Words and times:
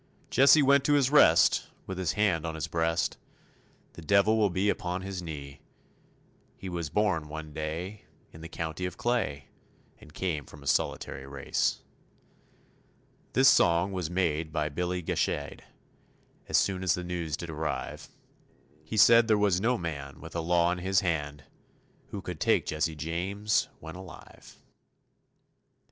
Jesse 0.31 0.63
went 0.63 0.83
to 0.85 0.93
his 0.93 1.11
rest 1.11 1.67
with 1.85 1.99
his 1.99 2.13
hand 2.13 2.43
on 2.43 2.55
his 2.55 2.67
breast; 2.67 3.17
The 3.93 4.01
devil 4.01 4.35
will 4.35 4.49
be 4.49 4.67
upon 4.67 5.03
his 5.03 5.21
knee. 5.21 5.61
He 6.57 6.69
was 6.69 6.89
born 6.89 7.27
one 7.27 7.53
day 7.53 8.05
in 8.33 8.41
the 8.41 8.49
county 8.49 8.87
of 8.87 8.97
Clay 8.97 9.49
And 9.99 10.11
came 10.11 10.47
from 10.47 10.63
a 10.63 10.65
solitary 10.65 11.27
race. 11.27 11.83
This 13.33 13.47
song 13.47 13.91
was 13.91 14.09
made 14.09 14.51
by 14.51 14.69
Billy 14.69 15.03
Gashade, 15.03 15.61
As 16.49 16.57
soon 16.57 16.81
as 16.81 16.95
the 16.95 17.03
news 17.03 17.37
did 17.37 17.51
arrive; 17.51 18.09
He 18.83 18.97
said 18.97 19.27
there 19.27 19.37
was 19.37 19.61
no 19.61 19.77
man 19.77 20.19
with 20.19 20.31
the 20.31 20.41
law 20.41 20.71
in 20.71 20.79
his 20.79 21.01
hand 21.01 21.43
Who 22.07 22.23
could 22.23 22.39
take 22.39 22.65
Jesse 22.65 22.95
James 22.95 23.69
when 23.79 23.93
alive. 23.95 24.57